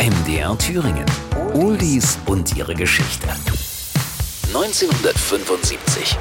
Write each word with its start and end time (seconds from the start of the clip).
MDR 0.00 0.56
Thüringen. 0.56 1.04
Oldies 1.52 2.18
und 2.24 2.56
ihre 2.56 2.74
Geschichte. 2.74 3.28
1975. 4.54 6.16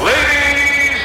Ladies 0.00 0.96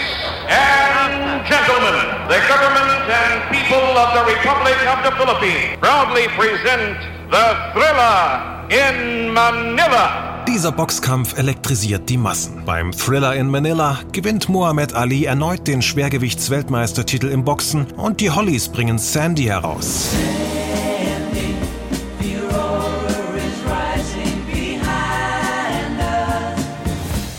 and 0.48 1.46
gentlemen, 1.46 1.96
the 2.30 2.40
government 2.48 3.12
and 3.12 3.42
people 3.52 3.76
of 3.76 4.14
the 4.14 4.24
Republic 4.24 4.78
of 4.88 5.04
the 5.04 5.12
Philippines 5.18 5.78
proudly 5.82 6.30
present 6.38 6.96
the 7.30 7.58
Thriller 7.74 8.64
in 8.70 9.34
Manila. 9.34 10.46
Dieser 10.48 10.72
Boxkampf 10.72 11.38
elektrisiert 11.38 12.08
die 12.08 12.18
Massen. 12.18 12.64
Beim 12.64 12.94
Thriller 12.94 13.36
in 13.36 13.50
Manila 13.50 14.00
gewinnt 14.14 14.48
Muhammad 14.48 14.94
Ali 14.94 15.26
erneut 15.26 15.68
den 15.68 15.82
Schwergewichtsweltmeistertitel 15.82 17.28
im 17.28 17.44
Boxen 17.44 17.92
und 17.98 18.22
die 18.22 18.32
Hollies 18.32 18.70
bringen 18.70 18.98
Sandy 18.98 19.44
heraus. 19.44 20.08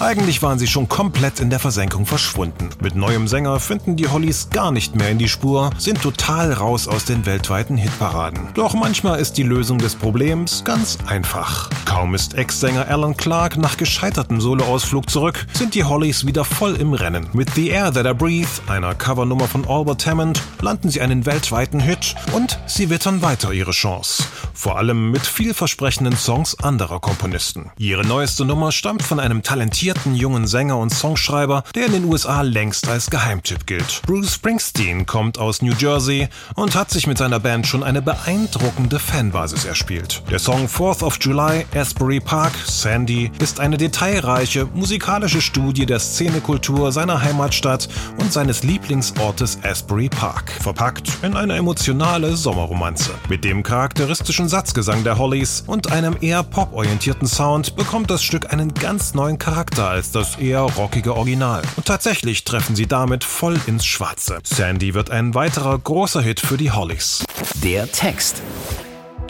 Eigentlich 0.04 0.42
waren 0.42 0.58
sie 0.58 0.66
schon 0.66 0.86
komplett 0.86 1.40
in 1.40 1.48
der 1.48 1.58
Versenkung 1.58 2.04
verschwunden. 2.04 2.68
Mit 2.82 2.94
neuem 2.94 3.26
Sänger 3.26 3.58
finden 3.58 3.96
die 3.96 4.06
Hollies 4.06 4.50
gar 4.50 4.70
nicht 4.70 4.94
mehr 4.94 5.08
in 5.08 5.16
die 5.16 5.30
Spur, 5.30 5.70
sind 5.78 6.02
total 6.02 6.52
raus 6.52 6.86
aus 6.88 7.06
den 7.06 7.24
weltweiten 7.24 7.78
Hitparaden. 7.78 8.48
Doch 8.52 8.74
manchmal 8.74 9.18
ist 9.18 9.38
die 9.38 9.42
Lösung 9.42 9.78
des 9.78 9.94
Problems 9.94 10.62
ganz 10.62 10.98
einfach. 11.06 11.70
Kaum 11.86 12.14
ist 12.14 12.34
Ex-Sänger 12.34 12.86
Alan 12.86 13.16
Clark 13.16 13.56
nach 13.56 13.78
gescheitertem 13.78 14.42
Soloausflug 14.42 15.08
zurück, 15.08 15.46
sind 15.54 15.74
die 15.74 15.84
Hollies 15.84 16.26
wieder 16.26 16.44
voll 16.44 16.74
im 16.74 16.92
Rennen. 16.92 17.26
Mit 17.32 17.54
The 17.54 17.68
Air 17.68 17.90
That 17.90 18.04
I 18.04 18.12
Breathe, 18.12 18.50
einer 18.66 18.94
Covernummer 18.94 19.48
von 19.48 19.66
Albert 19.66 20.06
Hammond, 20.06 20.42
landen 20.60 20.90
sie 20.90 21.00
einen 21.00 21.24
weltweiten 21.24 21.80
Hit 21.80 22.14
und 22.32 22.58
sie 22.66 22.90
wittern 22.90 23.22
weiter 23.22 23.52
ihre 23.52 23.70
Chance. 23.70 24.24
Vor 24.52 24.76
allem 24.76 25.10
mit 25.10 25.26
vielversprechenden 25.26 26.16
Songs 26.16 26.58
anderer 26.58 27.00
Komponisten. 27.00 27.70
Ihre 27.78 28.04
neueste 28.04 28.44
Nummer 28.44 28.70
stammt 28.70 29.02
von 29.02 29.18
einem 29.18 29.42
talentierten 29.42 29.93
jungen 30.14 30.46
Sänger 30.46 30.78
und 30.78 30.90
Songschreiber, 30.90 31.64
der 31.74 31.86
in 31.86 31.92
den 31.92 32.04
USA 32.04 32.42
längst 32.42 32.88
als 32.88 33.10
Geheimtipp 33.10 33.66
gilt. 33.66 34.02
Bruce 34.06 34.34
Springsteen 34.34 35.06
kommt 35.06 35.38
aus 35.38 35.62
New 35.62 35.72
Jersey 35.78 36.28
und 36.54 36.74
hat 36.74 36.90
sich 36.90 37.06
mit 37.06 37.18
seiner 37.18 37.40
Band 37.40 37.66
schon 37.66 37.82
eine 37.82 38.02
beeindruckende 38.02 38.98
Fanbasis 38.98 39.64
erspielt. 39.64 40.22
Der 40.30 40.38
Song 40.38 40.66
4th 40.66 41.02
of 41.02 41.18
July, 41.20 41.66
Asbury 41.74 42.20
Park, 42.20 42.52
Sandy 42.66 43.30
ist 43.40 43.60
eine 43.60 43.76
detailreiche 43.76 44.66
musikalische 44.74 45.40
Studie 45.40 45.86
der 45.86 45.98
Szenekultur 45.98 46.92
seiner 46.92 47.22
Heimatstadt 47.22 47.88
und 48.18 48.32
seines 48.32 48.62
Lieblingsortes 48.62 49.58
Asbury 49.62 50.08
Park, 50.08 50.50
verpackt 50.50 51.10
in 51.22 51.36
eine 51.36 51.56
emotionale 51.56 52.36
Sommerromanze. 52.36 53.12
Mit 53.28 53.44
dem 53.44 53.62
charakteristischen 53.62 54.48
Satzgesang 54.48 55.04
der 55.04 55.18
Hollies 55.18 55.64
und 55.66 55.92
einem 55.92 56.16
eher 56.20 56.42
poporientierten 56.42 57.28
Sound 57.28 57.76
bekommt 57.76 58.10
das 58.10 58.22
Stück 58.22 58.52
einen 58.52 58.74
ganz 58.74 59.14
neuen 59.14 59.38
Charakter 59.38 59.83
als 59.88 60.10
das 60.10 60.36
eher 60.36 60.60
rockige 60.60 61.14
Original. 61.14 61.62
Und 61.76 61.86
tatsächlich 61.86 62.44
treffen 62.44 62.76
sie 62.76 62.86
damit 62.86 63.24
voll 63.24 63.58
ins 63.66 63.84
Schwarze. 63.84 64.40
Sandy 64.44 64.94
wird 64.94 65.10
ein 65.10 65.34
weiterer 65.34 65.78
großer 65.78 66.22
Hit 66.22 66.40
für 66.40 66.56
die 66.56 66.70
Hollies. 66.70 67.24
Der 67.62 67.90
Text. 67.90 68.42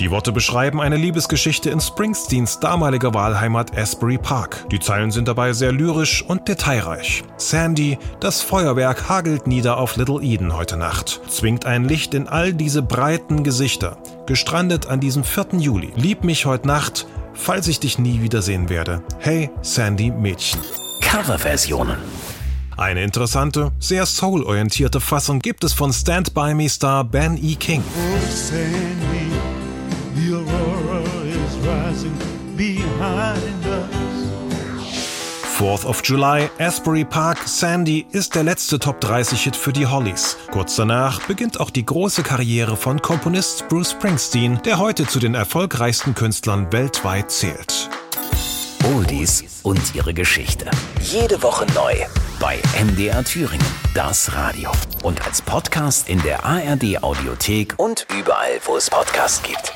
Die 0.00 0.10
Worte 0.10 0.32
beschreiben 0.32 0.80
eine 0.80 0.96
Liebesgeschichte 0.96 1.70
in 1.70 1.80
Springsteens 1.80 2.58
damaliger 2.58 3.14
Wahlheimat 3.14 3.78
Asbury 3.78 4.18
Park. 4.18 4.66
Die 4.72 4.80
Zeilen 4.80 5.12
sind 5.12 5.28
dabei 5.28 5.52
sehr 5.52 5.70
lyrisch 5.70 6.20
und 6.22 6.48
detailreich. 6.48 7.22
Sandy, 7.36 7.98
das 8.18 8.42
Feuerwerk 8.42 9.08
hagelt 9.08 9.46
nieder 9.46 9.78
auf 9.78 9.96
Little 9.96 10.20
Eden 10.20 10.56
heute 10.56 10.76
Nacht, 10.76 11.20
zwingt 11.28 11.64
ein 11.64 11.84
Licht 11.84 12.12
in 12.12 12.26
all 12.26 12.52
diese 12.52 12.82
breiten 12.82 13.44
Gesichter. 13.44 13.96
Gestrandet 14.26 14.86
an 14.86 14.98
diesem 14.98 15.22
4. 15.22 15.60
Juli. 15.60 15.92
Lieb 15.94 16.24
mich 16.24 16.44
heute 16.44 16.66
Nacht, 16.66 17.06
falls 17.34 17.68
ich 17.68 17.80
dich 17.80 17.98
nie 17.98 18.22
wiedersehen 18.22 18.68
werde. 18.68 19.02
Hey, 19.18 19.50
Sandy 19.62 20.10
Mädchen. 20.10 20.60
Coverversionen. 21.02 21.98
Eine 22.76 23.04
interessante, 23.04 23.70
sehr 23.78 24.04
soul-orientierte 24.04 25.00
Fassung 25.00 25.38
gibt 25.38 25.62
es 25.62 25.72
von 25.72 25.92
Stand 25.92 26.34
By 26.34 26.54
Me 26.54 26.68
Star 26.68 27.04
Ben 27.04 27.38
E. 27.42 27.54
King. 27.54 27.82
Oh, 27.86 28.32
Sandy, 28.32 29.30
the 30.16 30.34
aurora 30.34 31.02
is 31.24 31.56
rising 31.64 32.12
behind 32.56 33.66
us. 33.66 34.13
4th 35.58 35.84
of 35.84 36.02
July, 36.04 36.50
Asbury 36.58 37.04
Park, 37.04 37.38
Sandy 37.46 38.06
ist 38.10 38.34
der 38.34 38.42
letzte 38.42 38.80
Top 38.80 39.00
30 39.00 39.40
Hit 39.40 39.56
für 39.56 39.72
die 39.72 39.86
Hollies. 39.86 40.36
Kurz 40.50 40.74
danach 40.74 41.20
beginnt 41.28 41.60
auch 41.60 41.70
die 41.70 41.86
große 41.86 42.24
Karriere 42.24 42.76
von 42.76 43.00
Komponist 43.00 43.68
Bruce 43.68 43.92
Springsteen, 43.92 44.60
der 44.64 44.80
heute 44.80 45.06
zu 45.06 45.20
den 45.20 45.36
erfolgreichsten 45.36 46.16
Künstlern 46.16 46.72
weltweit 46.72 47.30
zählt. 47.30 47.88
Oldies 48.82 49.60
und 49.62 49.94
ihre 49.94 50.12
Geschichte. 50.12 50.68
Jede 51.00 51.40
Woche 51.40 51.66
neu 51.72 51.94
bei 52.40 52.58
MDR 52.82 53.22
Thüringen, 53.22 53.66
das 53.94 54.34
Radio. 54.34 54.72
Und 55.04 55.24
als 55.24 55.40
Podcast 55.40 56.08
in 56.08 56.20
der 56.22 56.44
ARD 56.44 57.00
Audiothek 57.00 57.74
und 57.76 58.08
überall, 58.18 58.58
wo 58.64 58.76
es 58.76 58.90
Podcasts 58.90 59.40
gibt. 59.42 59.72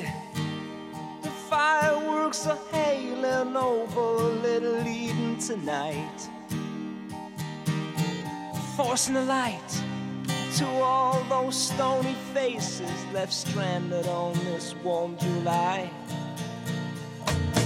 The 0.00 1.30
fireworks 1.48 2.48
are 2.48 2.58
hailing 2.72 3.56
over 3.56 4.24
Little 4.42 4.84
Eden 4.86 5.38
tonight. 5.38 6.28
Forcing 8.76 9.14
the 9.14 9.22
light 9.22 9.82
to 10.56 10.66
all 10.66 11.22
those 11.28 11.56
stony 11.56 12.16
faces 12.32 12.90
left 13.12 13.32
stranded 13.32 14.08
on 14.08 14.32
this 14.44 14.74
warm 14.82 15.16
July. 15.18 15.88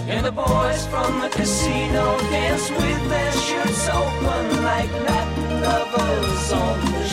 And 0.06 0.24
the 0.24 0.32
boys 0.32 0.86
from 0.88 1.20
the 1.20 1.30
casino 1.30 2.18
dance 2.30 2.70
with 2.70 3.08
their 3.08 3.32
shirts 3.32 3.88
open 3.88 4.64
like 4.64 4.92
Latin 4.92 5.62
lovers 5.62 6.52
on 6.52 6.92
the 6.92 7.07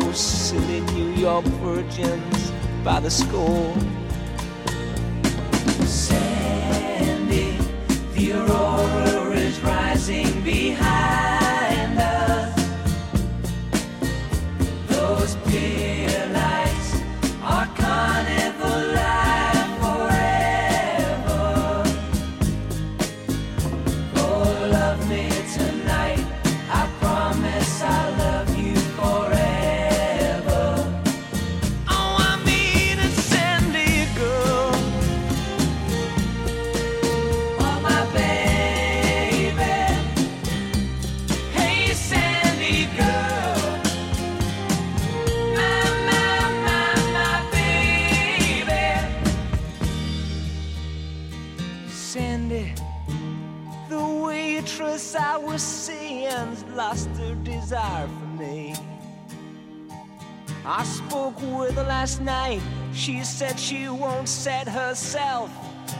those 0.00 0.18
silly 0.18 0.80
New 0.92 1.12
York 1.12 1.44
virgins 1.62 2.52
by 2.84 3.00
the 3.00 3.10
score. 3.10 3.74
Desire 57.68 58.08
for 58.08 58.42
me. 58.42 58.74
I 60.64 60.84
spoke 60.84 61.40
with 61.40 61.74
her 61.76 61.84
last 61.84 62.20
night. 62.20 62.60
She 62.92 63.22
said 63.24 63.58
she 63.58 63.88
won't 63.88 64.28
set 64.28 64.66
herself 64.66 65.50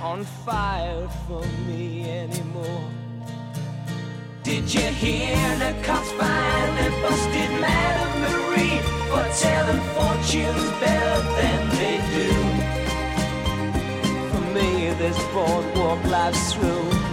on 0.03 0.25
fire 0.25 1.09
for 1.27 1.45
me 1.67 2.09
anymore. 2.09 2.91
Did 4.43 4.73
you 4.73 4.89
hear 5.05 5.37
the 5.59 5.75
cops 5.83 6.11
finally 6.13 6.91
busted 7.03 7.51
Madame 7.61 8.15
Marie 8.25 8.81
for 9.11 9.25
telling 9.45 9.83
fortunes 9.95 10.71
better 10.81 11.19
than 11.39 11.61
they 11.79 11.99
do? 12.17 12.31
For 14.31 14.43
me, 14.57 14.71
this 15.03 15.19
boardwalk 15.33 16.03
life's 16.05 16.53
through. 16.55 17.08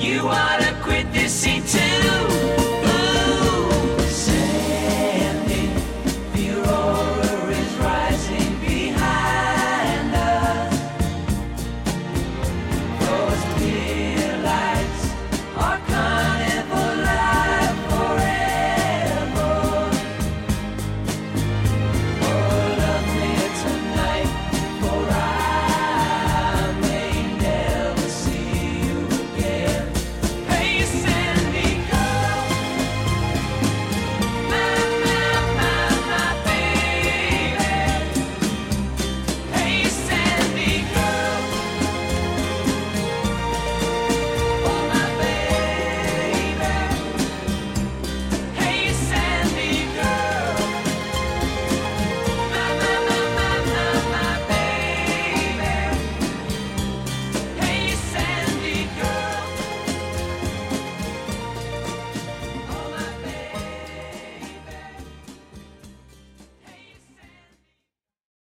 You 0.00 0.28
ought 0.28 0.60
to 0.62 0.74
quit 0.82 1.12
this 1.12 1.30
scene 1.30 1.62
too. 1.62 2.59